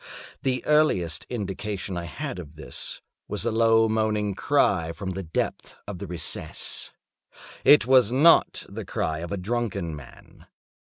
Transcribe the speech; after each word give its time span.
The 0.41 0.65
earliest 0.65 1.27
indication 1.29 1.95
I 1.95 2.05
had 2.05 2.39
of 2.39 2.55
this 2.55 3.01
was 3.27 3.45
a 3.45 3.51
low 3.51 3.87
moaning 3.87 4.33
cry 4.33 4.93
from 4.93 5.11
the 5.11 5.21
depth 5.21 5.75
of 5.87 5.99
the 5.99 6.07
recess. 6.07 6.91
It 7.63 7.85
was 7.85 8.11
not 8.11 8.65
the 8.67 8.83
cry 8.83 9.19
of 9.19 9.31
a 9.31 9.37
drunken 9.37 9.95
man. 9.95 10.47